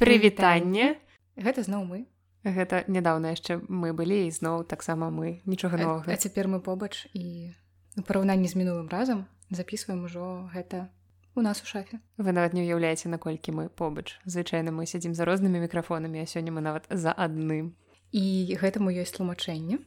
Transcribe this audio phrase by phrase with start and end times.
[0.00, 0.96] прывітанне.
[1.36, 1.98] Гэта зноў мы.
[2.40, 5.44] Гэта нядаўна яшчэ мы былі і зноў таксама мы.
[5.44, 6.08] Нічога новага.
[6.08, 7.52] а цяпер мы побач і
[7.96, 10.88] у параўнанні з мінулым разам записываем ужо гэта
[11.34, 12.00] у нас у шафе.
[12.16, 14.16] Вы нават не ўяўляеце наколькі мы побач.
[14.24, 17.76] Звычайна мы сядзім за рознымі мікрафонамі а сёння мы нават за адным.
[18.10, 19.84] І гэтаму ёсць тлумачэнне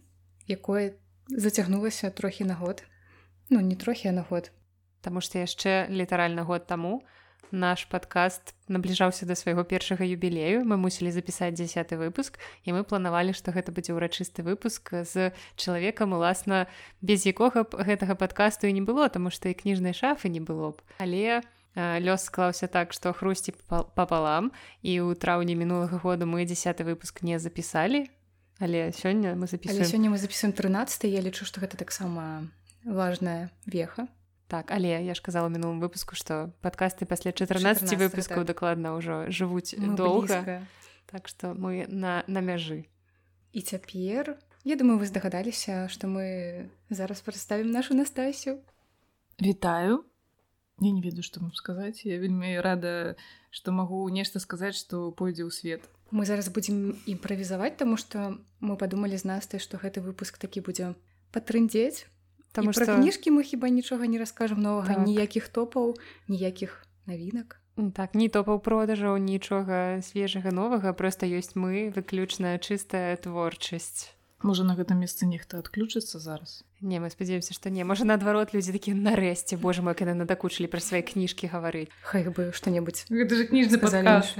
[0.48, 0.94] якое
[1.28, 2.84] зацягнулася трохі на год.
[3.50, 4.52] Ну не трохі а на год.
[5.02, 7.02] Таму што яшчэ літаральна год таму
[7.52, 10.64] наш падкаст набліжаўся да свайго першага юбілею.
[10.64, 16.14] Мы мусілі запісаць дзясяты выпуск і мы планавалі што гэта будзе ўрачысты выпуск з чалавекам
[16.14, 16.68] уласна
[17.02, 20.74] без якога б гэтага падкасту і не было таму што і кніжнай шафы не было
[20.74, 20.82] б.
[20.98, 21.44] Але
[21.76, 27.40] лёс склаўся так што хрусці папалам і ў траўні мінулага году мы дзясяты выпуск не
[27.42, 28.06] запісалі
[28.62, 32.46] але сёння мы запісалі сёння мы запісуем 13 я лічу што гэта таксама
[32.86, 34.08] важная веха
[34.54, 38.54] Так, але я ж казала мінулым выпуску што падкасты пасля 14 выпускаў так.
[38.54, 40.62] дакладна ўжо жывуць доўга
[41.10, 42.86] так што мы на, на мяжы
[43.50, 48.62] і цяпер я думаю вы здагадаліся што мы зараз прадставім нашу настасю.
[49.42, 50.06] Вітаю
[50.78, 53.18] я не ведаю што вам сказаць я вельмі рада
[53.50, 55.82] што магу нешта сказаць што пойдзе ў свет.
[56.14, 60.94] Мы зараз будзем імправізаваць таму што мы падумалі з настай што гэты выпуск такі будзе
[61.34, 62.06] патрындзець
[62.54, 65.06] Таму што кніжкі мы хіба нічога не раскажам новага так.
[65.10, 65.98] ніякіх топаў
[66.30, 67.58] ніякіх навінак
[67.98, 74.14] так не топаў продажаў нічога свежага новага просто ёсць мы выключная чыстая творчасць
[74.46, 76.62] можа на гэтым месцы нехта адключыцца зараз?
[76.84, 80.78] Не мы спадзяемся што не можа наадварот людзі такі нарэшце Боже мой когда надакучылі пра
[80.78, 83.82] свае кніжкі гаварыць хай бы што-небудзь кніжны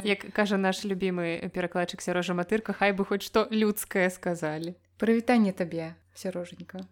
[0.06, 5.98] як кажа наш любімы перакладчык сярожа матырка хай бы хоць што людскае сказалі прывітанне табе
[6.14, 6.86] сярожанька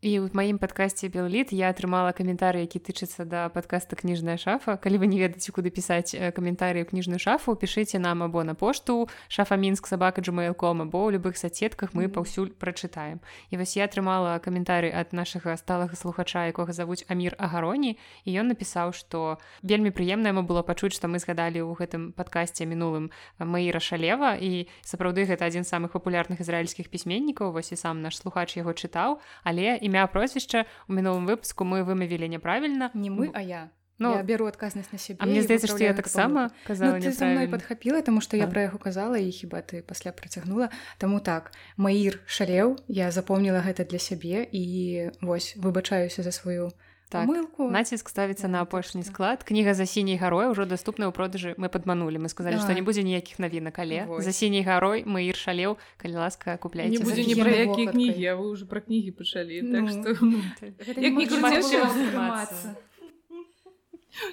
[0.00, 5.04] і ў маім падкасці белліт я атрымала каментары які тычыцца да падкаста кніжная шафа калі
[5.04, 9.92] вы не ведаеце куды пісаць каментарыі кніжную шафу пішыце нам або на пошту шафа мінск
[9.92, 13.20] сабака джмейлком або ў любых сацетках мы паўсюль прачытаем
[13.52, 18.48] і вось я атрымала каментары ад нашага сталага слухача якога завуць амір агароні і ён
[18.56, 23.80] напісаў што вельмі прыемна яму было пачуць што мы згадалі ў гэтым падкасці мінулым маіра
[23.84, 24.32] шалева.
[24.40, 28.72] І сапраўды гэта адзін з самых папулярных ізраільскіх пісьменнікаў вось і сам наш слухач яго
[28.72, 29.20] чытаў.
[29.44, 33.62] Але і імя прозвішча у мінулым выпуску мы вымавілі няправільна не мы а я.
[34.00, 38.00] Ну, я беру адказнасць на сябе мне здаецца што я таксама казала ну, мной падхапіла
[38.00, 42.78] таму што я пра яго казала і хіба ты пасля працягнула таму так маір шалеў
[42.88, 46.72] я запомніла гэта для сябе і вось выбачаюся за сваю
[47.10, 49.42] так, мылку націск ставіцца на апошні склад.
[49.42, 53.02] Кніга за сіняй гарой ужо доступна ў продажы мы падманулі мы сказалі што не будзе
[53.02, 57.50] ніякіх навінак але за сіняй гарой мы ір шалеў калі ласка купляйте будзе не пра
[57.66, 59.90] якія кнігі вы уже пра кнігі пачалі так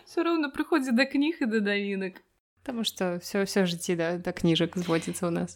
[0.06, 2.22] все роўна прыходзі да кніг і да давінак
[2.68, 5.56] Таму што все ўсё жыцці да да кніжак зводзіцца ў нас.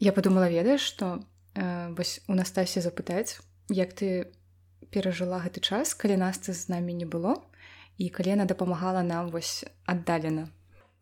[0.00, 1.20] Я подумала ведаеш што
[1.56, 4.30] вось у Настасі запытаць як ты
[4.92, 7.40] перажыла гэты час калі насты з намі не было
[7.98, 10.48] і калі яна дапамагала нам вось аддалена.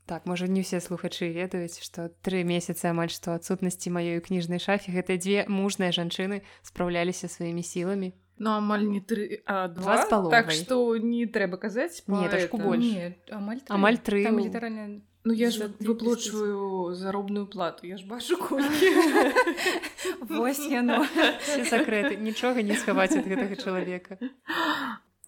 [0.07, 4.93] Так можа не ўсе слухачы ведаюць што тры месяцы амаль што адсутнасці маёй кніжнай шафе
[4.93, 8.13] гэта дзве мужныя жанчыны спраўляліся сваімі сіламі.
[8.39, 13.17] Ну амаль не тры а два, два так што не трэба казаць не трошку больш
[13.31, 18.37] амаль тры літаральна Ну я ж выплочваю заробную плату я ж бачу
[20.29, 21.07] Вось яно
[21.71, 24.19] сакрэты нічога не схаваць ад гэтага чалавека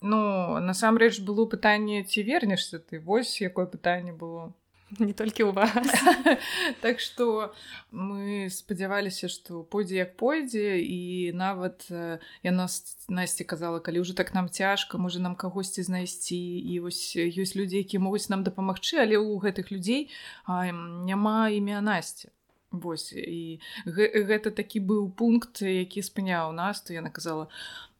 [0.02, 4.52] Ну насамрэч было пытанне ці вернешся ты вось якое пытанне было
[5.00, 5.91] не толькі ў вас.
[6.82, 7.52] Так што
[7.91, 14.30] мы спадзяваліся што пойдзе як пойдзе і нават я нас насці казала калі ўжо так
[14.34, 19.19] нам цяжка можа нам кагосьці знайсці і вось ёсць людзі які могуць нам дапамагчы але
[19.19, 20.10] ў гэтых людзей
[20.47, 22.30] а, няма імя насці
[22.77, 27.47] Вось і гэта такі быў пункт які спыняў нас то яна казала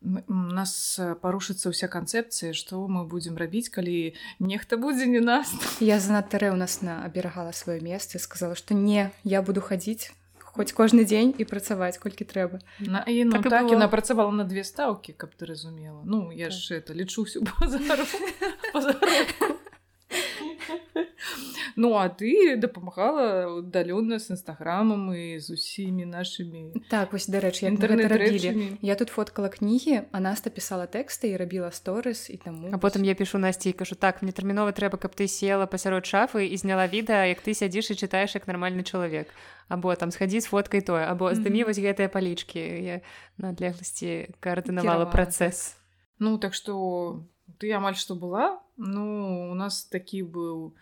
[0.06, 5.50] у нас парушыцца ўся канцэпцыя што мы будзем рабіць калі нехта будзе не нас
[5.81, 10.14] я занадта рэўнасна аберагала сваё месца сказала што не я буду хадзіць
[10.56, 14.49] хоць кожны дзень і працаваць колькі трэба на і ну, так, так яна працавала на
[14.49, 16.00] две стаўкі каб ты разумела.
[16.05, 16.79] Ну я ж так.
[16.81, 17.44] это лічуся
[21.77, 28.81] Ну а ты дапамагала удалённа з нстаграмам і з усімі нашымі так вось дарэчы інтэрнэт
[28.81, 33.05] я тут фоткала кнігі а наста пісала тэксты і рабіла сторыс і таму а потым
[33.05, 36.89] я пішу насці кажу так мне тэрмінова трэба каб ты села пасярод шафы і зняла
[36.89, 39.29] відэа як ты сядзіш і чытаеш як нармальны чалавек
[39.69, 42.97] або там схадзі з фоткай тое або здымі вось гэтыя палічкі я
[43.37, 45.77] на адлегласці каардынавала працэс.
[46.19, 47.27] Ну так что
[47.59, 50.75] ты амаль што была ну у нас такі быў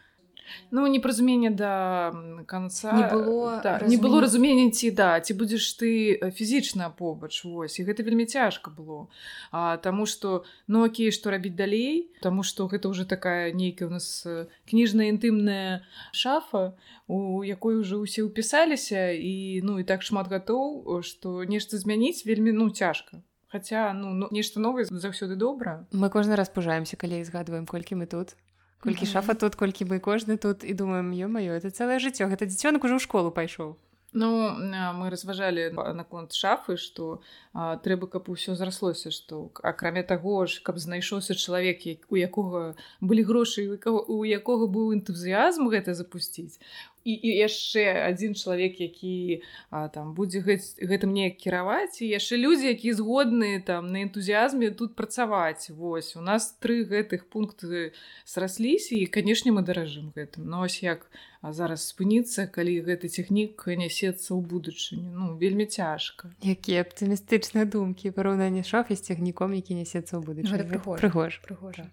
[0.71, 2.15] ну непразумение да
[2.47, 2.93] конца.
[2.93, 5.21] Не было да, не было разумення ці да.
[5.21, 7.79] Ці будзеш ты фізічна побач вось.
[7.79, 9.09] І гэта вельмі цяжка было.
[9.51, 13.93] А, таму что ну окей што рабіць далей тому что гэта уже такая нейкая у
[13.93, 14.27] нас
[14.69, 16.77] кніжная інтымная шафа
[17.07, 22.53] у якой уже ўсе ўпісаліся і ну і так шмат гатоў что нешта змяніць вельмі
[22.53, 23.23] ну цяжка
[23.55, 25.87] Хаця ну, ну нешта новае заўсёды добра.
[25.95, 28.35] Мы кожны раз пужаемся, калі згадваем, колькі мы тут.
[28.83, 32.51] Колькі шафа тут, колькі мы кожны тут і думаем ё маё, это цэлае жыццё, гэта
[32.51, 33.79] дзіцёнак ужо ў школу пайшоў.
[34.15, 34.55] Ну
[34.95, 37.19] мы разважалі наконт шафы, што
[37.53, 43.67] трэба, каб усё зраслося, што акрамя таго ж, каб знайшоўся чалавек, у якога былі грошы,
[43.67, 46.63] у якога быў энтузіязм гэта запусціць.
[47.05, 52.73] І, і яшчэ адзін чалавек які а, там будзе гэтым неяк кіраваць і яшчэ людзі
[52.73, 55.69] якія згодныя там на энтузіазме тут працаваць.
[55.69, 57.93] Вось у нас тры гэтых пункты
[58.25, 60.49] срасліся і канешне мы даражым гэтым.
[60.49, 61.05] Но ось як
[61.53, 65.11] зараз спыніцца калі гэты цягнік нясецца ў будучыню.
[65.13, 66.31] Ну вельмі цяжка.
[66.41, 70.81] Якія аптымістычныя думкі параўнанне шафе з цягніком які нясецца ў будучыню.
[71.03, 71.91] Прыгож прыгожа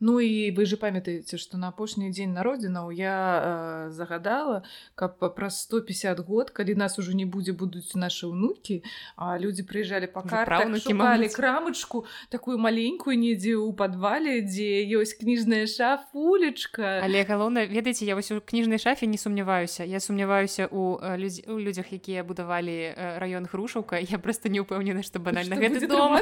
[0.00, 4.64] Ну і вы же памятаеце, што на апошні дзень народзінаў я э, загадала,
[4.96, 8.80] каб праз 150 год, калі нас ужо не будзе будуць нашы ўнукі,
[9.20, 17.04] а людзі прыязджалі па кармалі крамачку такую маленькую недзе ў падвале, дзе ёсць кніжная шафулечка.
[17.04, 19.84] Але галоўна ведаеце, я вось у кніжнай шафе не сумняваюся.
[19.84, 24.00] Я сумняваюся у, людзь, у людзях, якія будавалі раён грушаўка.
[24.00, 26.16] Я проста не ўпэўнена, што банальна гэты дом.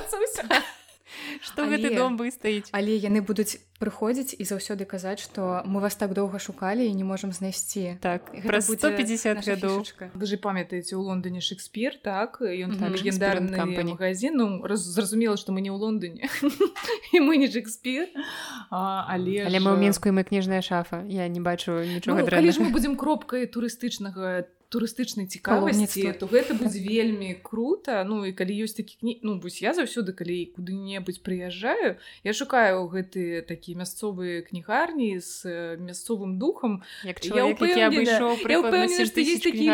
[1.46, 6.12] Што гэты дом выстаіць але яны будуць прыходзіць і заўсёды казаць што мы вас так
[6.12, 7.98] доўга шукалі і не можам знайсці.
[8.02, 9.86] Так пра 150 гадоў.
[10.14, 12.42] вы же памятаеце у Лондоне шекспір так?
[12.42, 14.34] Ён так, легендарны магазин.
[14.36, 16.28] Ну, зразумела што мы не ў Лондоне.
[17.14, 18.10] І мы не шекспір.
[18.70, 21.06] Але але мы ў мінскую мы кніжная шафа.
[21.06, 26.80] Я не бачу нічога ну, мы будзем кропкай турыстычнага там турыстычнай цікавасці то гэта будзе
[26.84, 28.04] вельмі круто.
[28.04, 32.84] Ну і калі ёсць такі кні ну вось я заўсёды калі куды-небудзь прыязджаю я шукаю
[32.92, 36.84] гэты такі мясцовыя кнігарні з мясцовым духам.
[37.88, 38.36] Абышоў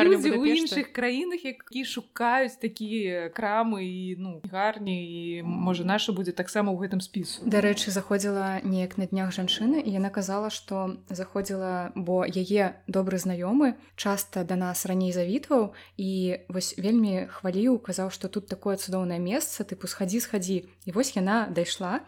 [0.06, 6.30] людзі ў іншых краінах які шукаюць такія крамы і ну гарні і можа наша будзе
[6.30, 11.90] таксама ў гэтым спісу дарэчы заходзіла неяк на днях жанчыны і яна казала што заходзіла
[11.98, 18.28] бо яе добры знаёмы часта да нас раней завітваў і вось вельмі хваліў казаў што
[18.28, 22.04] тут такое цудоўнае месца тыпу схадзі схадзі і вось яна дайшла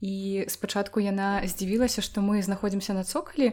[0.00, 3.50] і спачатку яна здзівілася што мы знаходзімся на цокалі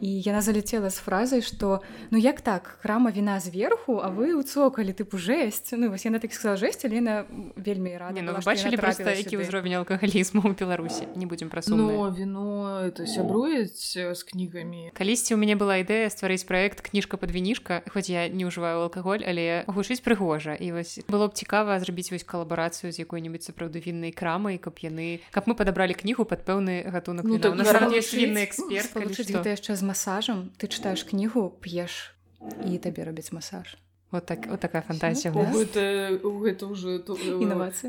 [0.00, 2.80] і яна заляцела з фразай што ну як так?
[2.80, 6.88] Храма віна зверху а вы ў цокалі тыпу жэсць ну вось яна так сказала жэсць
[6.88, 7.28] але яна
[7.60, 11.12] вельмі рада ну, бачылі проста які ўзровень алкагалізму ў беларусі?
[11.12, 14.96] Не будзем пра ну, віно это сябруюць з кнігамі.
[14.96, 19.20] Калісьці у мяне была ідэя стварыць проект кніжка под вінішка хоць я не ўжываю алкаголь
[19.28, 20.56] але гучыць прыгожа.
[20.56, 25.20] І вось было б цікава зрабіць вось калабарацыю з якой-небудзь сапраўды віннай крамай каб яны
[25.30, 27.26] каб мы падабралі бралі кнігу под пэўны гатунак.
[27.26, 30.54] Ну, так, вінны эксперт ты яшчэ з масажам.
[30.62, 32.14] Ты чытаеш кнігу п'еш
[32.62, 33.74] і табе робяць масаж.
[34.12, 35.32] Вот так вот такая фантазія
[36.44, 37.00] гэта уже
[37.40, 37.88] інавацыя.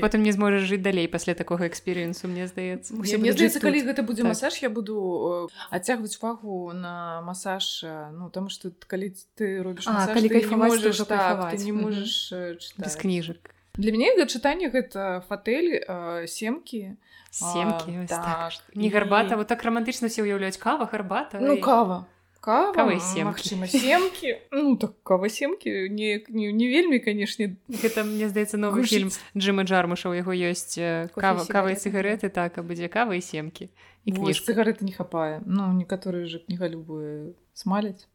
[0.00, 2.96] потым не зможаш жыць далей пасля такога эксперыенсу мне здаецца.
[2.96, 4.32] Мне здаецца калі гэта будзе так.
[4.32, 7.84] масаж я буду адцягваць увагу на масаж
[8.16, 12.32] ну там что калі ты робіш калі не можаш
[12.80, 15.80] без кніжак для мяне чытанне гэта фатэль
[16.28, 16.96] семкі
[17.30, 18.52] семкі так.
[18.74, 22.06] не гарбата вот так романтычна все ўяўляюць кава гарбата ну кава.
[22.40, 22.72] Кава
[23.24, 28.84] магчыма семкі ну так кава семкі не, не, не вельмі канешне гэта мне здаецца новы
[28.84, 30.76] фільм Джима джармуша у яго ёсць
[31.16, 33.68] кава кава і цыгареты так а будзе кава і семкі
[34.04, 38.08] і кніж цыгареты не хапае ну некаторыя же кніга любую смаляць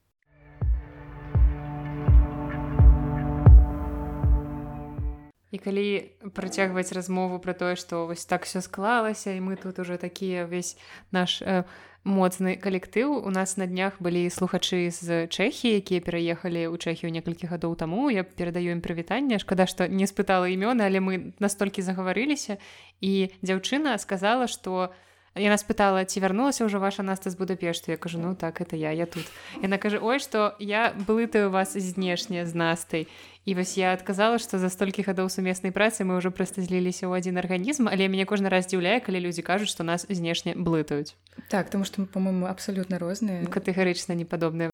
[5.56, 5.88] і калі
[6.36, 10.76] працягваць размову пра тое што вось так все склалася і мы тут уже такія ўвесь
[11.16, 11.64] наш э,
[12.06, 17.50] моцны калектыў у нас на днях былі слухачы з чэхі якія пераехалі ў чэхію некалькі
[17.50, 22.62] гадоў таму я перадаю ім прывітанне шкада што не спытала імёны але мы настолькі загаварыліся
[23.02, 24.94] і дзяўчына сказала што
[25.36, 28.96] яна спытала ці вярнулася ўжо ваша наста з будапешту я кажу ну так это я
[28.96, 29.28] я тут
[29.60, 33.08] яна кажа ой што я блытаю вас знешне з настай
[33.44, 37.20] і вось я адказала што за столькі гадоў сумеснай працы мы ўжо проста зліліся ў
[37.20, 41.20] адзін арганізм але мяне кожны раз здзіўляе калі людзі кажуць што нас знешне блытаюць
[41.52, 44.72] так тому что мы по-моему абсалютна розныя катэгарычна непадобныя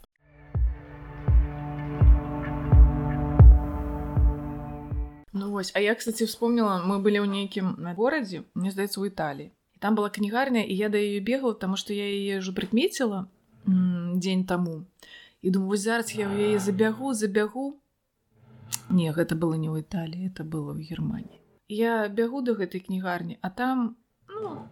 [5.34, 9.50] Ну вось а я кстати вспомнила мы былі ў нейкім горадзе мне здаецца у італіі
[9.82, 13.26] там была кнігарня і я да яе бегала тому что я яе ўжо прыкмеціла
[13.66, 14.86] дзень таму
[15.42, 17.64] і думаю зараз я ў яе забягу забягу
[18.94, 23.38] не гэта было не ў італіі это было в германії я бягу до гэтай кнігарні
[23.42, 23.96] а там
[24.30, 24.62] ну,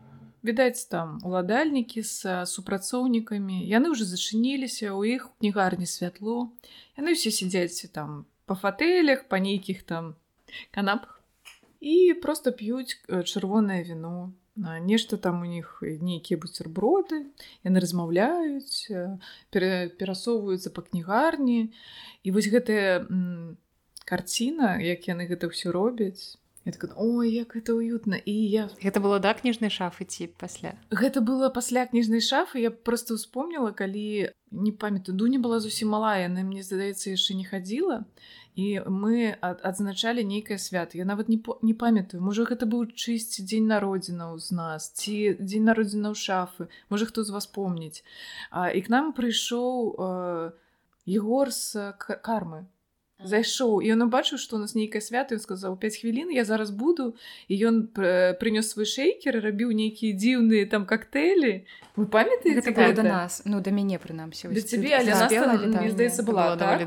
[0.47, 6.55] відаць там уладальнікі з супрацоўнікамі яны ўжо зачыніліся у іх кнігарні святло
[6.95, 10.15] яны все сядзяць там по фатэлях па нейкіх там
[10.71, 11.19] канапах
[11.81, 17.27] і просто п'юць чырвонае віно нешта там у них нейкія буцерброды
[17.65, 18.91] яны размаўляюць
[19.51, 21.73] перасоўваюцца па кнігарні
[22.23, 23.07] і вось гэтая
[24.05, 29.19] карціна як яны гэта ўсё робяць так, ой як это уютна і я гэта было
[29.19, 34.73] да кніжнай шафы ці пасля гэта было пасля кніжнай шафы я просто успомніла калі не
[34.73, 38.05] памятаю дуня была зусім малая яна мне здаецца яшчэ не хадзіла
[38.61, 43.71] і мы адзначалі нейкае свят я нават не не памятаю можа гэта быў чысці дзень
[43.73, 48.05] народзінаў з нас ці дзень народзінаў шафы можа хто з вас помніць.
[48.53, 50.53] І к нам прыйшоў э,
[51.07, 52.67] егор з кармы
[53.25, 56.71] зайшоў і ён убачыў што у нас нейкае свята ён сказаў 5 хвілін я зараз
[56.71, 57.15] буду
[57.49, 63.61] і ён прынёс свой шейкер рабіў нейкія дзіўныя там коктейлі вы памятаеце да нас ну
[63.61, 66.87] да мяне прынамсі цябе але здаецца была так,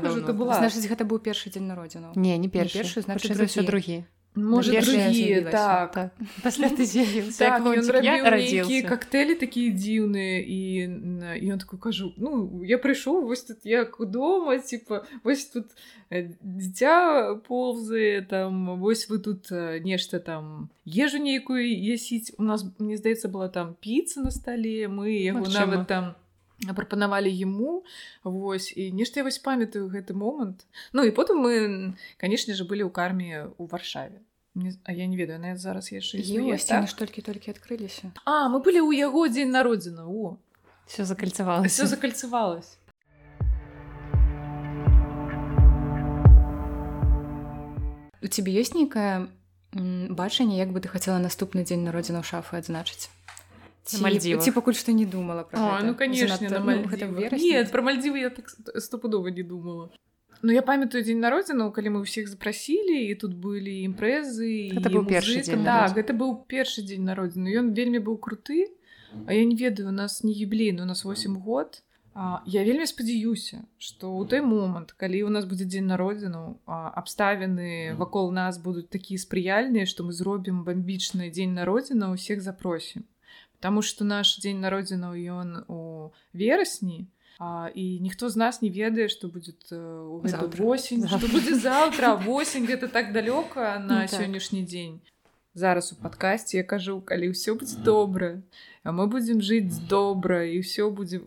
[0.90, 5.92] гэта быў першы дзень народзіну не не першы першы значыць все другі Можа другі так.
[5.92, 6.10] так
[6.42, 6.84] пасля ты
[7.38, 10.58] так, нейкія коктейлі такія дзіўныя і
[11.54, 15.70] ён такой кажу ну я прыйшоў вось тут як у дома типа вось тут
[16.10, 19.50] дзіця ползае там вось вы тут
[19.86, 25.14] нешта там ежу нейкую есіць у нас мне здаецца была там піца на стале мы
[25.14, 26.18] яго нават там
[26.74, 27.84] прапанавалі ему
[28.22, 30.66] Вось і нешта я вось памятаю гэты момант.
[30.92, 34.22] Ну і потым мы канешне же былі ў карме у варшаве.
[34.84, 36.22] А я не ведаю на зараз яшчэ
[36.94, 37.10] так?
[37.10, 38.14] толькі-толькі адкрыліся.
[38.24, 40.38] А мы былі ў яго дзень народзіна о!
[40.86, 42.78] Все закальцавалось все закальцавалось
[48.22, 49.28] у тебе ёсць нейкае
[49.72, 53.08] бачанне як бы ты хацела наступны дзень народзіна ў шафы адзначыць
[53.84, 58.48] ці пакуль што не думала про О, ну конечно ну, Нет, про мальдзівы я так
[58.48, 59.90] стопудова не думала.
[60.42, 65.04] Ну я памятаю дзень народзіну калі мы ўсіх запрасілі і тут былі імпрэзы это быў
[65.08, 68.68] першы дзень так гэта быў першы дзень народзіну ён вельмі быў круты
[69.26, 71.82] А я не ведаю у нас не юблейны у нас 8 год.
[72.14, 77.98] А, я вельмі спадзяюся што ў той момант калі у нас будзе дзень народзіну абставіны
[77.98, 83.02] вакол нас будуць такія спрыяльныя што мы зробім бамбічны дзень народзіна ўсіх запросім
[83.64, 89.08] Таму што наш дзень народзінаў ён у верасні а, і ніхто з нас не ведае
[89.08, 89.56] што будзе
[90.60, 94.68] восень што будзе заўтра восень гэта так далёка на ну, сённяшні так.
[94.68, 95.00] дзень
[95.54, 98.42] зараз у падкасці я кажу калі ўсё будзе добра
[98.84, 101.24] а мы будзем жыць добра і ўсё будзе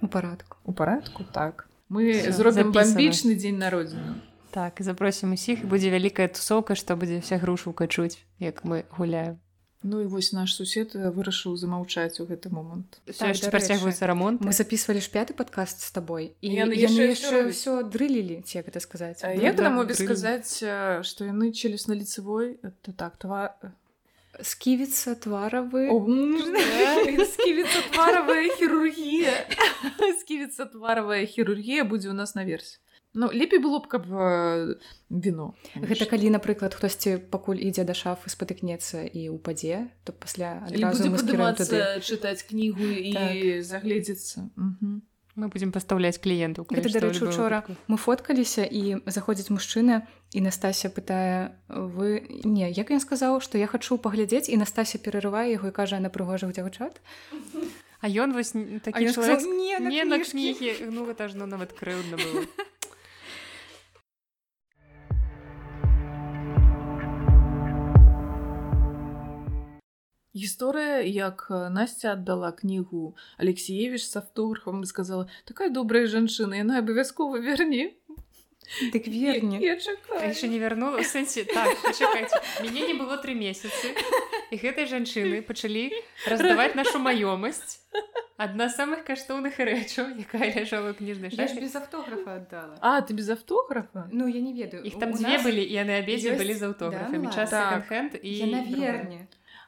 [0.00, 1.66] у парадку у парадку так.
[1.88, 4.14] Мы Всё, зробім бамбічны дзень народзіну
[4.54, 9.42] так і запросім усіх будзе вялікая тусоўка што будзе вся грушу качуць як мы гуляем
[9.82, 12.98] Ну і вось наш сусед вырашыў замаўчаць у гэты момант.
[13.06, 14.42] Так, працягваецца рамонт.
[14.42, 18.82] Мы записывалі ж пяты подкаст з табой і яны яшчэ ўсё дрылілі ці як это
[18.82, 19.22] сказаць?
[19.22, 20.58] Як на мове сказаць
[21.06, 23.54] што яны челюсна лицевой это так това
[24.42, 25.86] сківіцца тваравы.
[27.38, 29.46] Сківіцца тваравая хірургія.
[30.20, 32.82] Сківіцца тваравая хірургія будзе ў нас наверсе
[33.18, 34.78] Ну лепей было б каб э,
[35.10, 40.62] віно гэта калі напрыклад хтосьці пакуль ідзе да шафы спатыкнецца і ўпадзе то пасля
[41.98, 43.34] чытаць кнігу і так.
[43.66, 44.46] загледзецца.
[45.34, 52.22] Мы будзем пастаўляць кліенту дарэчы учора мы фоткаліся і заходзіць мужчына і Настася пытае вы
[52.46, 54.46] не як ён сказаў што я хачу паглядзець?
[54.46, 57.02] І Настася перарывае яго і кажа на прыгожых дзяўчат
[57.98, 59.42] А ён вось такі чалавек
[59.82, 60.86] не на кнігі.
[60.94, 62.46] Ну гэта ж ну нават крыўдна было
[70.38, 77.92] гісторыя як Настя аддала кнігу Алексеевич с автографом сказала такая добрая жанчына яна абавязкова верне
[78.92, 80.28] Дык верні Я чакаю.
[80.28, 81.72] яшчэ не вярнула сэнсе так
[82.62, 83.96] мяне не было тры месяцы
[84.52, 85.88] і гэтай жанчыны пачалі
[86.28, 87.80] раздаваць нашу маёмасць
[88.36, 92.76] адна з самых каштоўных рэчаў якая ляжала ў кніжнай Я ж шафе без автографа аддала
[92.84, 94.04] А, ты без автографа?
[94.12, 94.84] Ну я не ведаю.
[94.84, 97.50] Іх там дзве нас- былі і яны абедзве ёсць- былі з Да, аўтографамі ну час
[97.52, 97.82] ладно.
[97.82, 98.62] секонд-хенд і Я на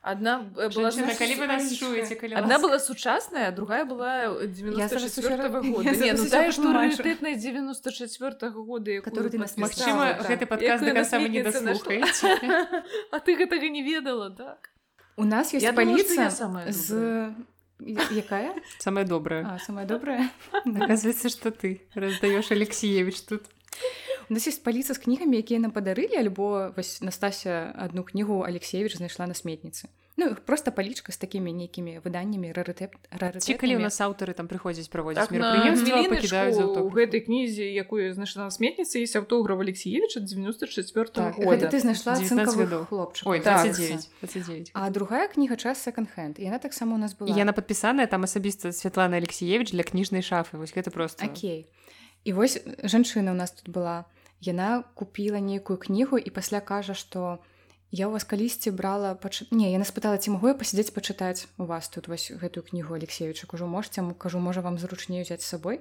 [0.02, 2.66] Одна э, была Жанчына, калі вы нас чуеце калі Одна ласка.
[2.66, 4.33] была сучасная, другая была
[4.88, 5.90] зараз 94 усё- года.
[5.90, 10.26] я Не, ну тая, што раритетная 94 года, якую Которую ты нас так.
[10.26, 12.28] гэты падкаст Якую да канца вы не даслухаеце
[13.12, 14.71] А ты гэтага не ведала, так?
[15.16, 17.35] У нас ёсць паліца самая з добрая.
[18.11, 20.30] Якая самае добрае а, самая добрая
[20.64, 23.42] Оказывается, что ты раздаешь Алексеевич тут.
[24.30, 28.96] У нас есть паліца з кнігамі якія нам падарылі альбо вось Настася одну кнігу Алексеевич
[28.96, 32.94] знайшла на сметніцы Ну просто палічка з такімі нейкімі выданнямі рарытэп
[33.42, 35.42] Ці калі у нас аўтары там прыходзяць праводзіць Так, у
[36.62, 36.94] аўтограф.
[36.94, 41.50] гэтай кнізе, якую знайшла на сметніцы, есть аўтограф Алексеевича 94 Так, года.
[41.50, 42.87] Гэта ты знайшла 19 цынкавых гадоў.
[42.87, 43.64] хлопчыкаў Ой, Так.
[43.66, 44.10] 29.
[44.20, 44.70] 29.
[44.75, 49.16] А другая кніга час секонд-хенд яна таксама у нас была яна падпісаная там асабіста Святлана
[49.16, 51.66] Алексеевич для кніжнай шафы вось гэта просто Окей
[52.25, 54.04] і вось жанчына у нас тут была
[54.40, 57.38] яна купіла нейкую кнігу і пасля кажа што
[57.92, 59.42] я у вас калісьці брала пач...
[59.50, 63.47] не яна спытала ці магу я пасядзець пачытаць у вас тут вось гэтую кнігу Алексеевича
[63.47, 65.80] кажу можете кажу можа вам зручней взять з сабой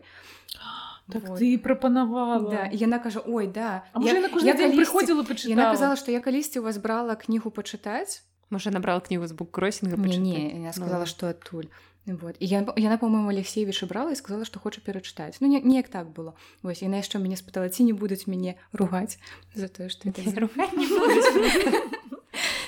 [1.12, 1.40] Так Вот.
[1.42, 2.50] ты прапанавала.
[2.50, 4.14] да і яна кажа ой да А я,
[4.54, 9.00] дзень калісьці- прыходзіла, яна казала што я калісьці у вас брала кнігу пачытаць можа набрала
[9.02, 11.06] кнігу з буккросінга не, не яна сказала Ну.
[11.06, 11.70] што адтуль
[12.06, 12.36] Вот.
[12.40, 16.08] І я, яна по-моему Алексеевіча брала і сказала што хоча перачытаць Ну не- неяк так
[16.10, 19.20] было вось яна яшчэ мяне спытала ці не будуць мяне ругаць
[19.54, 20.66] за тое што я так зрабіла.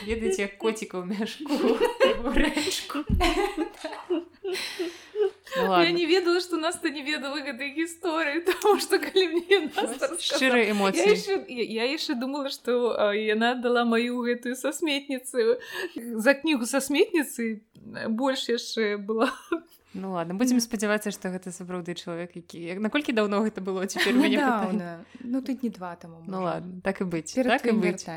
[0.06, 1.50] ведаеце як коціка ў мяшку
[5.58, 5.92] Ну Я ладно.
[5.92, 9.58] не ведала, што Наста не ведала гэтай гісторыі, таму што калі мне
[10.20, 15.60] шчырыя Я эмоцыі я, я яшчэ думала, што яна дала маю гэтую са сметніцы
[15.96, 17.62] за кнігу са сметніцы
[18.08, 19.28] больш яшчэ была
[19.94, 24.16] Ну ладно будзем спадзявацца што гэта сапраўды чалавек які як наколькі даўно гэта было цяпер
[24.16, 24.24] у.
[24.24, 25.04] Нядаўна.
[25.20, 28.08] ну тут не два таму Ну ладно так і быць перад так і быць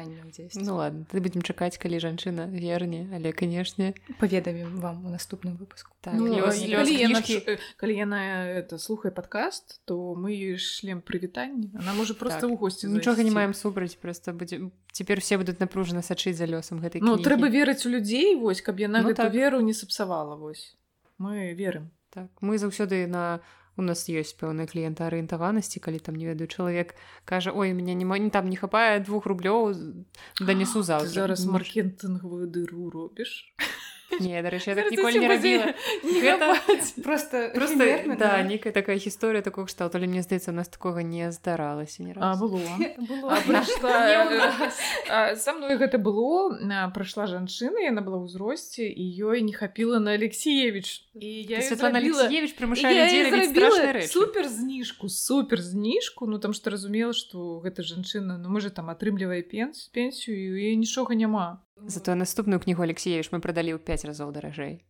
[0.54, 5.90] Ну ладно ты будзем чакаць калі жанчына верне але канешне паведамім вам у наступным выпуску
[6.00, 8.20] так Ну, лёс, лёс калі, яна, кніжкі э, калі яна
[8.54, 12.50] это слухае падкаст то мы шлем прывітанне она можа просто Так.
[12.50, 16.78] ў госці нічога не маем супраць просто будзе цяпер все будуць напружана сачыць за лёсам
[16.78, 17.24] гэтай Ну кнігі.
[17.26, 19.34] трэба верыць у людзей вось каб яна Ну, ну, гэту так.
[19.34, 20.76] веру не сапсавала вось
[21.18, 23.40] мы верым так мы заўсёды на
[23.76, 28.30] у нас ёсць пэўная кліентаарыентаванасці калі там не ведаю чалавек кажа ой меня не не
[28.30, 29.74] там не хапае двух рублёў
[30.40, 33.54] данесу заўтра зараз маркетынгавую дыру робіш
[34.20, 38.96] не дарэчы я так ніколі не рабіла не Гэта- просто просто эфемерна, да нейкая такая
[38.96, 42.48] гісторыя такого кшталту але мне здаецца у нас такога не здаралася ні А разу.
[42.48, 42.70] было.
[43.08, 43.30] Было.
[43.32, 43.40] А
[44.30, 44.78] Не нас.
[45.10, 46.54] а, са мной гэта было.
[46.70, 51.04] А, прыйшла жанчына яна была ў узросце і ёй не хапіла на Алексеевич.
[51.14, 57.82] І я зрабіла- Алексеевич прымушае супер зніжку супер зніжку ну там што разумела што гэта
[57.82, 63.40] жанчына ну можа там атрымлівае пенс пенсію і нічога няма Затое наступную кнігу Алексеевич мы
[63.40, 64.84] прадалі ў 5 разоў даражэй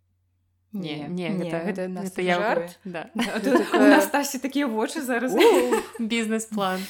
[0.74, 1.30] не не.
[1.30, 2.78] гэта гэта нас гэта я жарт.
[2.84, 3.10] да.
[3.14, 5.32] У нас Тасі такія вочы зараз
[5.98, 6.80] бізнес-план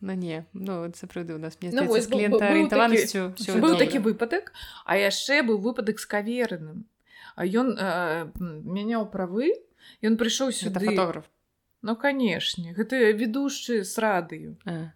[0.00, 3.86] Ну не ну сапраўды у нас мне Ну, з быў кліентаарыентаванасцю быў окей.
[3.86, 4.52] такі выпадак
[4.84, 6.84] а яшчэ быў выпадак з каверным
[7.36, 9.52] а ён э, мяняў правы
[10.02, 11.24] ён прыйшоў Гэта сюды фотограф.
[11.82, 14.92] Ну канешне гэта ведушчы з радыю А,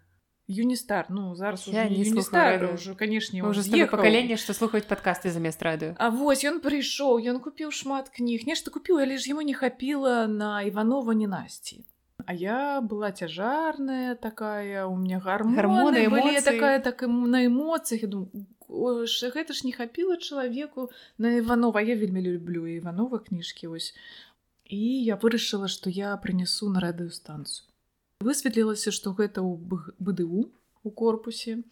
[0.49, 5.63] юністар ну зараз Я уже не юністар уже канешне ўжо пакалення што слухаюць падкасты замест
[5.63, 9.53] радыё А вось ён прыйшоў ён купіў шмат кніг нешта купіў але ж яму не
[9.53, 11.85] хапіла на іванова ненасці
[12.25, 18.09] А я была цяжарная такая у меня Гармоны, гармоны былі такая так на эмоцыях я
[18.09, 23.69] думаю «Ой, ж гэта ж не хапіла чалавеку на іванова я вельмі люблю іванова кніжкі
[23.69, 23.93] вось
[24.65, 27.68] і я вырашыла што я прынясу на радыёстанцыю
[28.25, 30.51] высветлілася што гэта ў бДУ
[30.83, 31.63] у корпусе.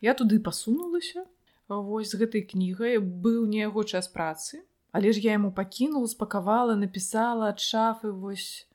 [0.00, 1.26] Я туды пасунулася.
[1.68, 6.74] Вось з гэтай кнігай быў не яго час працы але ж я яму пакінула спакавала
[6.76, 8.66] напісала ад шафы вось.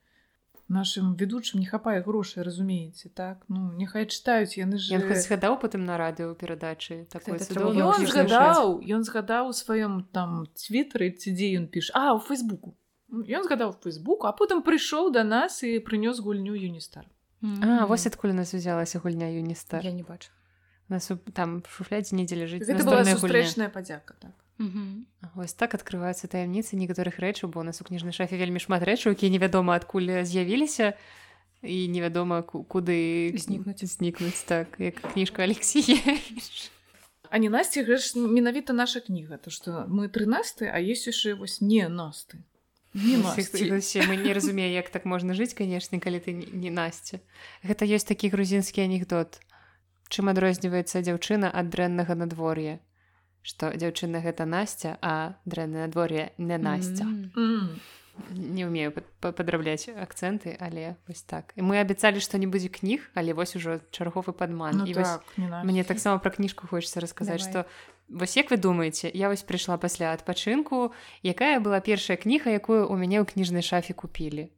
[0.68, 3.44] Нашим ведучым не хапае грошай разумееце так?
[3.48, 9.06] Ну няхай чытаюць яны ж Ён згадаў потым на радыё перадачы такой ён згадаў ён
[9.06, 11.92] згадаў у сваём там твиттары ці дзе ён піш.
[11.94, 12.74] А у фейсбуку
[13.12, 17.06] ён згадаў фейсбуку а потым прыйшоў да нас і прынёс гульню юністар
[17.42, 20.30] А вось адкуль у нас узялася гульня юністар я не бачу.
[20.88, 24.34] У нас там в шуфлядзе недзе ляжыць гэта была сустрэчная падзяка так.
[25.34, 29.12] Вось так адкрываюцца таямніцы некаторых рэчаў бо у нас у кніжнай шафе вельмі шмат рэчаў
[29.12, 30.96] якія невядома адкуль з'явіліся
[31.60, 33.84] і невядома куды знікнуць.
[33.84, 36.00] знікнуць так як кніжка Алексія.
[37.28, 41.34] А не насці гэта ж менавіта наша кніга то што мы 13 а есть яшчэ
[41.34, 42.40] вось не насты
[42.96, 43.16] не
[44.08, 47.20] мы не разумею як так можна жыць канешне калі ты не насця
[47.62, 49.40] гэта ёсць такі грузінскі анекдот.
[50.08, 52.78] Чым адрозніваецца дзяўчына ад дрэннага надвор'я?
[53.42, 60.56] Што дзяўчына гэта насця а дрэнна надвор'е не насця mm -hmm не умею падрабляць акцэнты
[60.60, 61.52] але вось так.
[61.56, 64.82] І мы абяцалі што не будзе кніг але вось ужо чарговы падман.
[64.82, 67.66] Ну, так, вось, мне таксама пра кніжку хочется расказаць што
[68.08, 72.94] вось як вы думаеце я вось прыйшла пасля адпачынку якая была першая кніга якую у
[72.96, 74.50] мяне ў кніжнай шафе купілі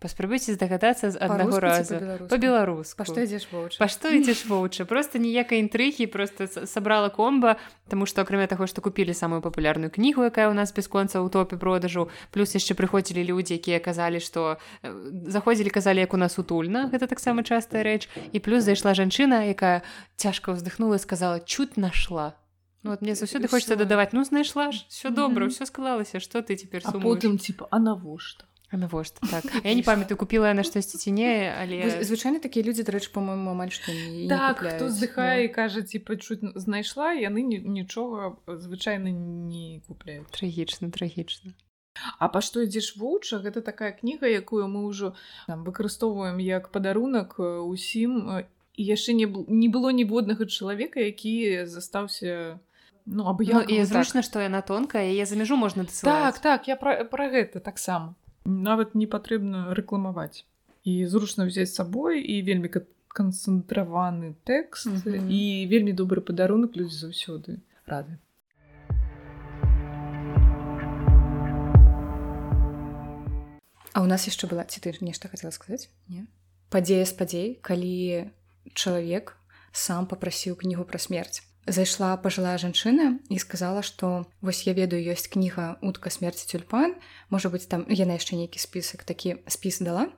[0.00, 2.00] паспрабуйце здагадацца з аднаго разу.
[2.26, 7.56] по-беларуску па што ідзеш па што ідзеш воўча просто ніякай інтрыгі просто сабрала комба
[7.90, 11.60] Таму што акрамя таго што купілі самую папулярную кнігу якая ў нас бясконца ў топе
[11.60, 17.06] продажу плюс яшчэ прыходзілі людзі якія казалі што заходзілі казалі як у нас утульна гэта
[17.06, 19.84] таксама частая рэч і плюс зайшла жанчына якая
[20.16, 22.40] цяжка ўздыхнула сказала чуть нашла
[22.82, 26.56] Ну, вот мне заўсёды хочется дадаваць ну знайшла ж все добра ўсё склалася что ты
[26.56, 29.44] цяпер потым типа а навошта навошта так.
[29.64, 33.74] Я не памятаю купіла яна штосьці ці не але звычайна такія людзі дарэчы по-моему амаль
[33.74, 33.92] што
[34.28, 35.54] так хто здыхае ну.
[35.54, 41.54] кажа типа чуть знайшла яны нічога звычайна не купляюць трагічна трагічна
[42.18, 45.14] А па што ідзеш вуча гэта такая кніга якую мы ўжо
[45.48, 48.46] выкарыстоўваем як падарунак усім
[48.78, 52.60] і яшчэ не не было ніводнага чалавека які застаўся
[53.06, 54.28] ну аб ну, і зручна так.
[54.30, 58.14] што яна тонкая яе за мяжу можна так так я пра, пра гэта таксама
[58.50, 60.44] нават не патрэбна рэкламаваць.
[60.84, 62.68] І зручна ўзяць сабой і вельмі
[63.10, 65.30] канцэнтраваны тэкст mm -hmm.
[65.30, 68.18] і вельмі добры падарунак людзі заўсёды рады.
[73.92, 75.90] А у нас яшчэ была ці ты нешта хацела сказаць?
[76.08, 76.26] Не.
[76.70, 78.30] Падзея спадзей калі
[78.74, 79.36] чалавек
[79.72, 85.28] сам попрасіў кнігу пра смерць зайшла пажылая жанчына і сказала што вось я ведаю ёсць
[85.28, 86.96] кніга утка смерці тюльпан
[87.28, 90.08] можа быць там яна яшчэ нейкі спісак такі спіс дала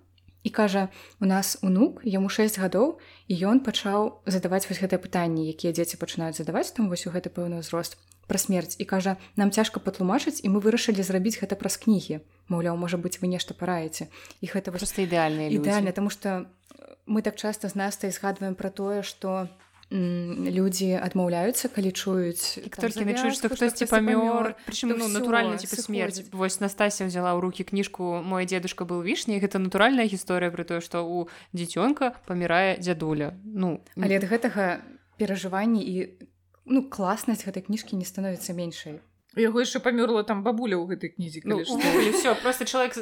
[0.42, 0.88] і кажа
[1.20, 5.98] у нас унук яму 6 гадоў і ён пачаў задаваць вось гэтае пытанне якія дзеці
[5.98, 7.98] пачынаюць задаваць там вось у гэты пэўны ўзрост
[8.31, 12.78] пра смерць і кажа нам цяжка патлумачыць і мы вырашылі зрабіць гэта праз кнігі маўляў
[12.78, 14.07] можа быць вы нешта параеце
[14.40, 16.46] і гэта просто ідэальна ідэальна тому что
[17.07, 23.05] мы так часта з настай згадваем пра тое што у людзі адмаўляюцца калі чуюць толькі
[23.05, 27.62] не чуюць што хтосьці памёр прычым ну натуральна типа смерць вось Настасія взяла ў руки
[27.68, 33.37] кніжку мой дзедушка был вішняй гэта натуральная гісторыя пры тое што у дзіцёнка памірае дзядуля
[33.44, 34.81] ну але ад гэтага
[35.20, 35.94] перажыванні і
[36.64, 39.05] ну класнасць гэтай кніжкі не становіцца меншай
[39.37, 42.92] яго яшчэ памёрла там бабуля ў гэтай кнізе ну, все просто чалавек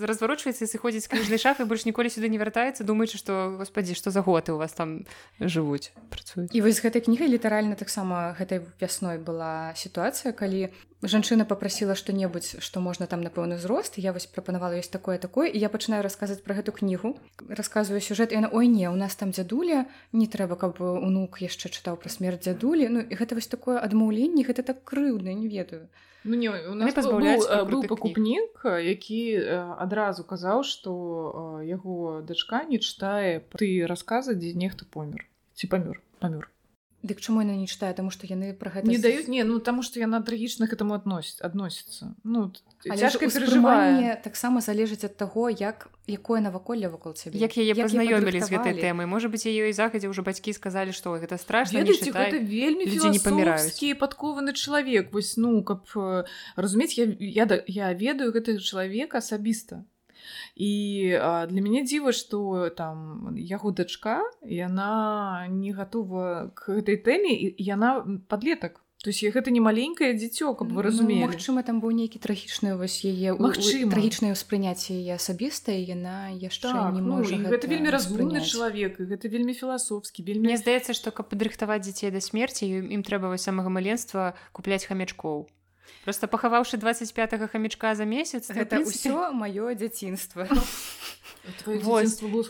[0.00, 4.52] разварочваецца сыходзіць кніжнай шафы больш ніколі сюды не вяртаецца думаючы што господдзі што за готы
[4.52, 5.08] у вас там
[5.40, 10.68] жывуць працуюць і вось гэтай кнігай літаральна таксама гэтай вясной была сітуацыя калі
[11.02, 15.58] жанчына попрасіла што-небудзь што можна там напэўны ўзрост я вось прапанавала ёсць такое такое і
[15.58, 17.18] я пачынаю расказваць пра гэту кнігу.
[17.50, 21.98] Расказваю сюжэт яна ой не у нас там дзядуля не трэба каб унук яшчэ чытаў
[21.98, 25.88] пра смерць дзядулі Ну і гэта вось такое адмаўленне гэта так крыўна не ведаю.
[26.24, 27.18] Ну, не, у нас быў,
[27.66, 29.42] быў пакупнік які
[29.82, 30.94] адразу казаў што
[31.66, 35.26] яго дачка не чытае ты расказы дзе нехта помер
[35.58, 35.98] ці памёр?
[36.22, 36.51] Памёр
[37.02, 37.90] Дык чаму яна не чытае?
[37.98, 40.94] Таму што яны пра гэта не даюць не ну таму што яна трагічна к этому
[40.94, 42.14] адносіць адносіцца.
[42.22, 42.54] Ну
[42.86, 47.42] цяжка перажыванне таксама залежыць ад таго як якое наваколле вакол цябе.
[47.42, 49.10] Як яе пазнаёмілі з гэтай тэмай.
[49.10, 53.82] Можа быць яе і захадзе ўжо бацькі сказалі што гэта страшна вельмі не паміраюць.
[53.98, 55.10] падкованы чалавек.
[55.10, 55.90] Вось ну каб
[56.54, 59.82] разумець я я, я ведаю гэтага чалавека асабіста
[60.56, 60.72] і
[61.18, 67.54] а, для мяне дзіва што там яго дачка яна не гатова к гэтай тэме і
[67.58, 71.90] яна подлетак То есть гэта не маленькае дзіцё каб вы разумелі ну, Мачыма там быў
[71.90, 77.50] нейкі трагічны вось яе трагічнае ўспрыняцце яе асабістае яна яшчэ так, не ну, можа гэта,
[77.50, 82.22] гэта вельмі разумны чалавек гэта вельмі філасофскі вельмі Мне здаецца што каб падрыхтаваць дзяцей да
[82.22, 85.50] смерці ім трэба вось самага маленства купляць хамячкоў
[86.04, 90.46] просто пахаваўшы 25 хамічка за месяц гэта ўсё маё дзяцінства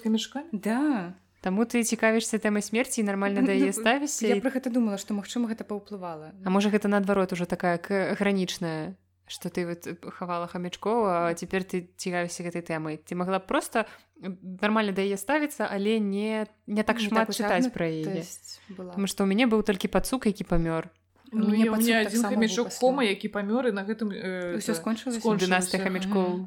[0.01, 1.15] хамічкамі да.
[1.43, 5.51] Таму ты цікавішся тэмай смерці нармальна да яе ставіся я пра гэта думала што магчыма
[5.51, 6.33] гэта паўплывала.
[6.45, 7.79] А можа гэта наадварот ужо такая
[8.17, 13.87] гранічная что ты вот хавала хамячкова а цяпер ты цікавіся гэтай тэмай ты могла просто
[14.21, 19.29] нармальна да яе ставіцца але не не так шмат так чытаць пра яе што ў
[19.29, 20.91] мяне быў толькі пацук які памёр
[21.33, 21.64] Ну, мне
[22.05, 24.12] адзін хамячок кома які памёр і на гэтым
[24.61, 26.45] ўсё скончылася хамячкоў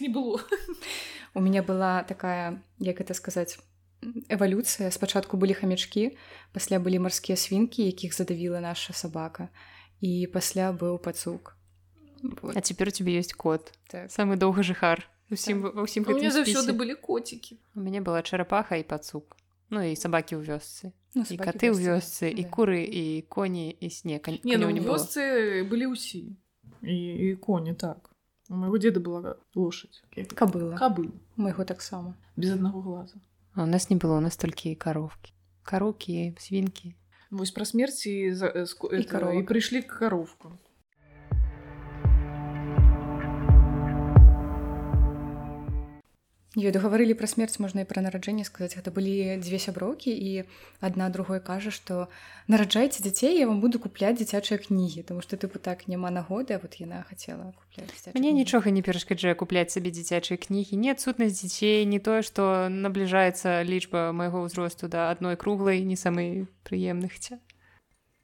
[0.00, 0.38] не было.
[1.34, 3.58] У мяне была такая як это сказаць
[4.30, 6.14] эвалюцыя спачатку былі хамячкі
[6.54, 9.50] пасля былі марскія свінкі якіх задавіла наша сабака
[10.00, 11.58] і пасля быў пацук.
[12.22, 12.56] Вот.
[12.56, 13.74] а цяпер у тебе ёсць кот.
[13.90, 14.08] Так.
[14.08, 15.02] самы доўга жыхар
[15.34, 19.36] усім ва ўсім заўсёды былі коцікі у мяне была чарапаха і пацук.
[19.70, 23.90] Ну і сабакі ў вёсцы ну, і каты ў вёсцы і куры і коні і
[23.90, 24.26] снег.
[24.44, 26.36] Не, ну, вёсцы былі ўсі
[26.82, 28.10] і, і коні так.
[28.50, 30.02] У майго деда была лошадь.
[30.34, 33.16] Кабыла кабы майго таксама без аднаго глаза.
[33.54, 35.32] А у нас не было у нас толькі каровкі
[35.64, 36.94] карокі свінкі
[37.30, 38.84] вось пра смерці за, э, ск...
[38.92, 39.02] і,
[39.38, 40.52] і прыйшлі к каровку
[46.56, 50.46] веду гаварылі пра смерць можна і пра нараджэнне сказаць гэта былі дзве сяброўкі і
[50.78, 52.06] адна другой кажа што
[52.46, 56.78] нараджайце дзяцей я вам буду купляць дзіцячыя кнігі тому што тыпу так няма нагоды вот
[56.78, 57.50] яна хацела
[58.14, 63.66] мне нічога не перашкаджае купляць сабе дзіцячыя кнігі не адсутнасць дзяцей не тое што набліжаецца
[63.66, 67.42] лічба майго ўзросту да адной круглай не самай прыемных ця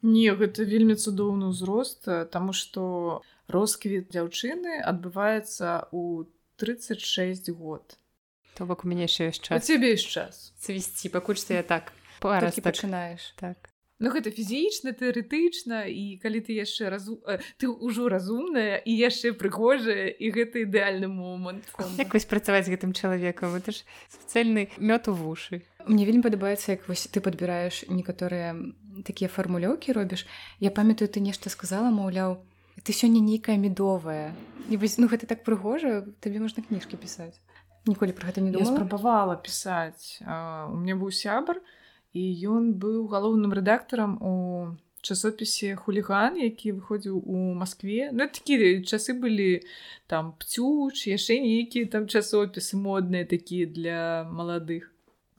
[0.02, 6.30] не гэта вельмі цудоўны ўзрост таму што росквіт дзяўчыны адбываецца у
[6.62, 7.98] 36 год
[8.54, 10.52] То бок у мяне яшчэ ёсць час цябе ёсць час.
[10.60, 12.64] цвісці пакуль што я так раз так.
[12.64, 13.32] пачынаеш.
[13.36, 13.70] Так.
[14.00, 17.20] Ну гэта фізічна тэарэтычна і калі ты яшчэ разу
[17.60, 21.68] ты ўжо разумная і яшчэ прыгожая і гэта ідэальны момант.
[22.00, 23.56] Як вось працаваць гэтым чалавекам?
[23.60, 23.84] Это ж
[24.32, 25.60] цэльны мёд у вушы.
[25.84, 28.56] Мне вельмі падабаецца як вось ты падбіраеш некаторыя
[29.04, 30.24] такія фармулёўкі робіш.
[30.60, 32.40] Я памятаю ты нешта сказала маўляў
[32.84, 34.34] ты сёння нейкая медовая
[34.68, 37.36] вось ну гэта так прыгожа табе можна кніжкі пісаць
[37.86, 38.68] ніколі про гэта не думала?
[38.68, 41.60] Я спрабавала пісаць у мне быў сябар
[42.12, 44.34] і ён быў галоўным рэдактарам у
[45.02, 49.64] часопісе хуліган які выходзіў у Маскве ну такія часы былі
[50.06, 54.92] там пцюч яшчэ нейкія там часопісы модныя такія для маладых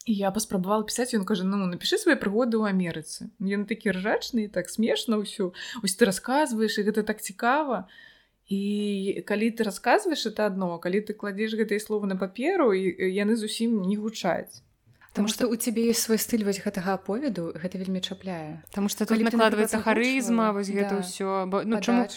[0.05, 4.49] і я паспрабавала пісаць ён кажа ну напішы свае прыгоды ў Амерыцы ён такі ржачны
[4.49, 5.53] так смешна ўсё
[5.85, 7.85] ось ты расказваеш і гэта так цікава
[8.51, 13.39] і калі ты расказваеш это адно, калі ты кладзеш гэтыя словы на паперу і яны
[13.39, 14.59] зусім не гучаць.
[15.15, 18.59] Таму што у цябе ёсць свой стыль вось гэтага аповеду гэта вельмі чапляе.
[18.75, 21.63] Таму што тут накладваецца харызма вось гэта ўсё да.
[21.63, 22.07] ну, чаму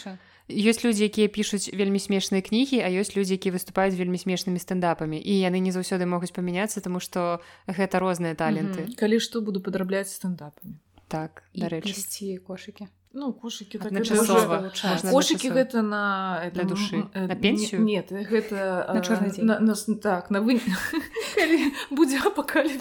[0.50, 5.16] ёсць людзі, якія пішуць вельмі смешныя кнігі, а ёсць людзі, якія выступаюць вельмі смешнымі стендапамі
[5.16, 8.84] і яны не заўсёды могуць памяняцца, таму што гэта розныя таленты.
[8.84, 8.98] Mm -hmm.
[8.98, 10.76] Калі што буду падрабляць стендапамі.
[11.08, 13.92] Так дарэчы кошыкі ну кошыкі так
[15.10, 20.42] кошыкі гэта на для душы на пенсію нет гэта на чорны на, на, так на
[20.42, 20.58] вы
[21.90, 22.74] будзе апакалі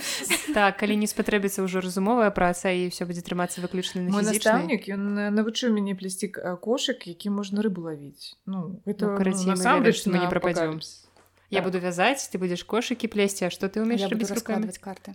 [0.53, 5.31] так калі не спатрэбіцца ўжо разумовая праца і все будзе трымацца выключна мой настаўнік ён
[5.37, 11.12] навучыў мяне плесці кошык які можна рыбу лавіць ну это ну, насамрэч мы не прападзёмся
[11.53, 11.69] Я так.
[11.69, 15.13] буду вязаць ты будзеш кошыкі плесці А что ты умеешь раскладывать карты.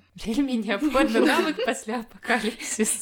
[1.67, 2.07] Пасля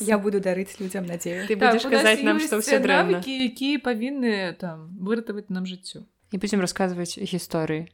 [0.01, 4.57] я буду дарыць людям надею ты будешь так, казаць нам что все драўкі якія павінны
[4.59, 7.89] там выратаваць нам жыццё і будзем расказваць гісторыі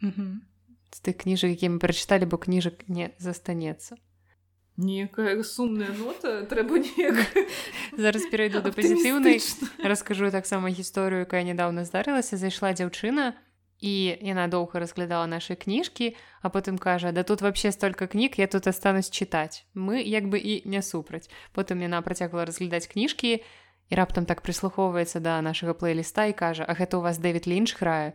[0.00, 3.98] з тых кніжак які мы прачыталі бо кніжак не застанецца
[4.78, 6.80] некая сумная нота трэба
[7.98, 9.42] зараз перайду да пазітыўнай
[9.82, 13.34] раскажу таксама гісторыю якая нядаўна здарылася зайшла дзяўчына
[13.80, 18.46] і яна доўга разглядала нашы кніжкі а потым кажа да тут вообще столько кніг я
[18.46, 21.30] тут астанусь чытаць мы як бы і не супраць.
[21.54, 26.74] Потым яна працягла разглядаць кніжкі і раптам так прыслухоўваецца да нашага плейліста і кажа а
[26.74, 28.14] гэта у вас дэвид лінч грае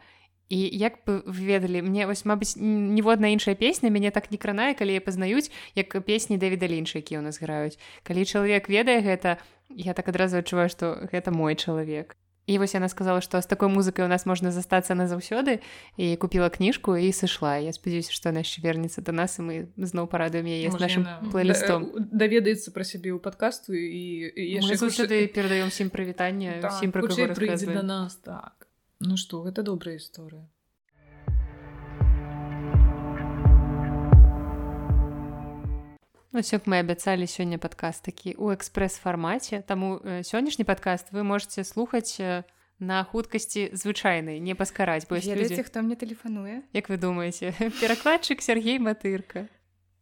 [0.50, 4.94] і як бы ведалі мне вось мабыць ніводна іншая песня мяне так не кранае калі
[4.94, 7.80] я пазнаюць як песні дэвіда лінча які ў нас граюць.
[8.04, 9.40] Калі чалавек ведае гэта
[9.72, 13.72] я так адразу адчуваю што гэта мой чалавек І вось яна сказала, што з такой
[13.72, 15.64] музыкай у нас можна застацца назаўсёды
[15.96, 17.56] і купіла кніжку і сышла.
[17.56, 21.08] Я спадзяюся, што яна яшчэ вернецца да нас і мы зноў парадуем яе з нашим
[21.32, 21.88] плейлістом.
[22.12, 28.68] Даведаецца пра сябе ў падкасту і заўсёды перадаём усім прывітанне усім пра да нас так.
[29.00, 30.44] Ну што гэта добрая гісторыя.
[36.34, 41.62] Вось як мы абяцалі сёння падкаст такі ў экспрэс-фармаце таму э, сённяшні падкаст вы можете
[41.62, 42.42] слухаць э,
[42.82, 48.82] на хуткасці звычайнай не паскараць бо людзі хто мне тэлефануе Як вы думаеце перакладчык Сергей
[48.82, 49.46] матырка.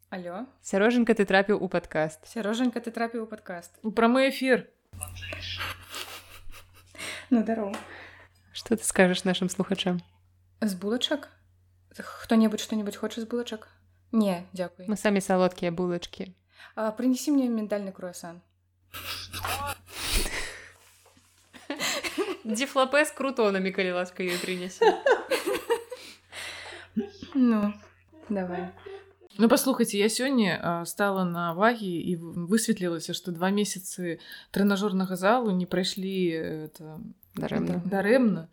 [0.08, 4.72] Алё сярожанька ты трапіў у падкаст сярожанька ты трапіў у падкаст у прамы эфір
[7.28, 7.76] Ну дароў
[8.56, 10.00] Што ты скажаш нашим слухачам?
[10.64, 11.28] З булачак
[11.92, 13.68] хто-небудзь што-небудзь хоча з булачак
[14.12, 14.88] Не, дзякуй.
[14.88, 16.36] Мы самі салодкія булачкі.
[16.76, 18.42] Прынесі мне ментальны круасан.
[22.44, 24.84] Дзе флапе з крутонамі, калі ласка ёй прынесе.
[27.34, 27.74] Ну,
[28.28, 28.72] давай.
[29.38, 32.16] Ну паслухайце я сёння стала на вагі і
[32.52, 34.20] высветлілася што два месяцы
[34.52, 37.00] трэнажорнага залу не прайшлі это
[37.36, 38.48] дарэмна дарэмна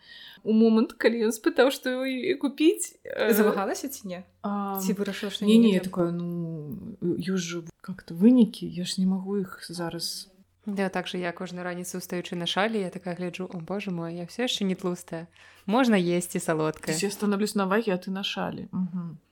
[0.45, 2.05] у момант калі ён спытаў што
[2.41, 8.69] купіць завагалася ці не а, ці вырашыла што не не такое ну юж как-то вынікі
[8.69, 10.29] я ж не магу іх зараз.
[10.67, 14.15] Да, так же я кожную раніцу устаючы на шалі я такая гляджу о боже мой
[14.17, 15.27] я все яшчэ не тлустая.
[15.67, 18.69] Можна есці салодкае я становлюсь на вагі а ты на шалі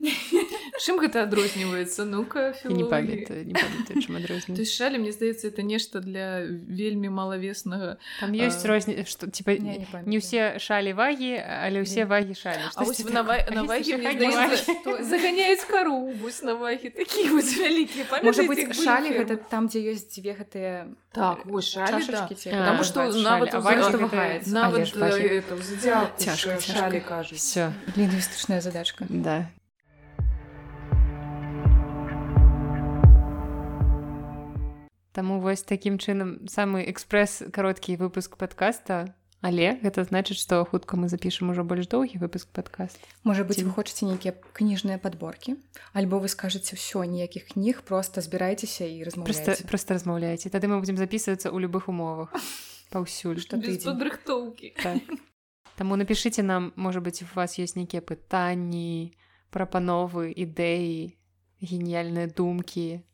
[0.80, 3.44] чым гэта адрозніваецца ну-ка не памятаю
[4.66, 10.58] шалі мне здаецца это нешта для вельмі малавеснага там ёсць розні што типа не ўсе
[10.60, 12.60] шалі вагі але ўсе вагі шалі
[15.00, 18.04] заганяюць кару вось на вагі такі вялікія
[18.46, 22.04] быть шалі гэта там дзе ёсць дзве гэтыя так шалі
[22.44, 23.52] потому что нават
[24.46, 24.84] нават
[26.18, 29.06] цяжка шалі кажуць все лінгвістычная задачка.
[29.08, 29.48] Да
[35.16, 41.08] Таму вось такім чынам самы экспрэс кароткі выпуск подкаста але гэта значыць што хутка мы
[41.08, 45.56] запішам ужо больш доўгі выпуск падкаст можа быць вы хочаце нейкія кніжныя подборкі
[45.92, 50.96] альбо вы скажаце ўсё ніякіх кніг просто збірайцеся і просто просто размаўляеце тады мы будзем
[50.96, 52.32] записывацца ў любых умовах.
[52.92, 55.02] Паўсюль што рыхтоўкі так.
[55.76, 59.12] Таму напішыце нам можа быць у вас ёсць нейкія пытанні
[59.52, 61.12] прапановы ідэі
[61.60, 63.04] геніяльныя думкі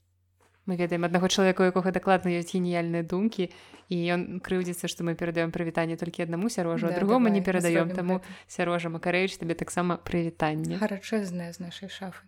[0.66, 3.50] мы ведаем аднаго чалавека якога дакладна ёсць геніяльныя думкі
[3.90, 7.90] і ён крыўдзіцца што мы перадаём прывітанне толькі аднаму сярожу да, другому давай, не перадаём
[7.90, 10.78] таму сярожа макарэвіч табе таксама прывітанне.
[10.78, 12.22] Гарачэзнае з нашай шафы.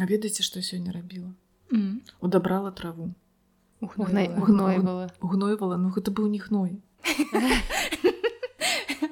[0.00, 1.34] А ведаеце што сёння рабіла?
[1.70, 2.00] Mm.
[2.20, 3.12] удабрала траву.
[3.80, 6.80] Гнойвала гнойвала ну гэта быў не гной.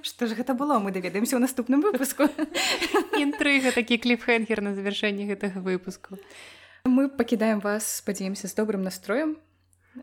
[0.02, 2.24] Што ж гэта было мы даведаемся ў наступным выпуску.
[3.20, 6.16] Інтрыга такі кліпхенгер на завяршэнні гэтага выпуску
[6.88, 9.36] мы пакідаем вас спадзяемся з добрым настроем.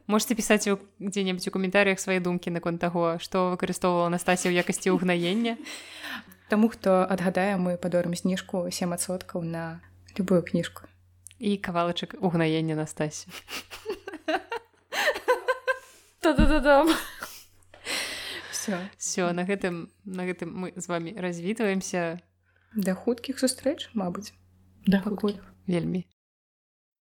[0.08, 0.68] Можете пісаць
[1.00, 5.58] дзе-небудзь у каментарях свае думкі наконт таго што выкарыстоўвала Настасія ў якасці ўгнаення
[6.50, 9.82] Таму хто адгадае мы падорым зніжку семадсоткаў на
[10.18, 10.90] любую кніжку
[11.38, 13.30] і кавалачак угнаення Настасі
[18.98, 22.18] все на гэтым на гэтым мы з вами развітваемся
[22.74, 24.34] да хуткіх сустрэч Мабыць
[24.88, 26.08] да пакуль вельмі